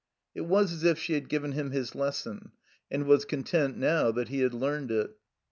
It 0.33 0.41
was 0.41 0.73
as 0.73 0.83
if 0.83 0.97
she 0.97 1.13
had 1.13 1.29
given 1.29 1.51
him 1.51 1.69
his 1.69 1.93
lesson, 1.93 2.53
and 2.89 3.05
was 3.05 3.23
content 3.23 3.77
now 3.77 4.09
that 4.11 4.29
he 4.29 4.39
had 4.39 4.51
learned 4.55 4.89
it. 4.89 5.15